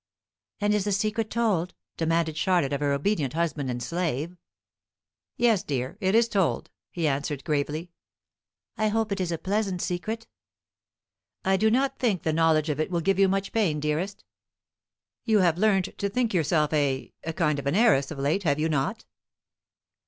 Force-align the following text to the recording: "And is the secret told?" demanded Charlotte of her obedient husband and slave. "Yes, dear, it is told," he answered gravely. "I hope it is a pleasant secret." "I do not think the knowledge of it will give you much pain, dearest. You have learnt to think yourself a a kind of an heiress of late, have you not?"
"And 0.59 0.73
is 0.73 0.85
the 0.85 0.91
secret 0.91 1.29
told?" 1.29 1.75
demanded 1.95 2.35
Charlotte 2.35 2.73
of 2.73 2.81
her 2.81 2.91
obedient 2.91 3.33
husband 3.33 3.69
and 3.69 3.83
slave. 3.83 4.35
"Yes, 5.37 5.61
dear, 5.61 5.99
it 6.01 6.15
is 6.15 6.27
told," 6.27 6.71
he 6.89 7.07
answered 7.07 7.43
gravely. 7.43 7.91
"I 8.77 8.87
hope 8.87 9.11
it 9.11 9.19
is 9.21 9.31
a 9.31 9.37
pleasant 9.37 9.79
secret." 9.79 10.25
"I 11.45 11.55
do 11.55 11.69
not 11.69 11.99
think 11.99 12.23
the 12.23 12.33
knowledge 12.33 12.69
of 12.71 12.79
it 12.79 12.89
will 12.89 12.99
give 13.01 13.19
you 13.19 13.29
much 13.29 13.51
pain, 13.51 13.79
dearest. 13.79 14.23
You 15.23 15.41
have 15.41 15.59
learnt 15.59 15.95
to 15.99 16.09
think 16.09 16.33
yourself 16.33 16.73
a 16.73 17.13
a 17.23 17.31
kind 17.31 17.59
of 17.59 17.67
an 17.67 17.75
heiress 17.75 18.09
of 18.09 18.17
late, 18.17 18.41
have 18.41 18.57
you 18.57 18.69
not?" 18.69 19.05